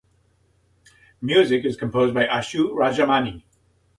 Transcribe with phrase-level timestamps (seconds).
[1.21, 3.43] Music is composed by Achu Rajamani.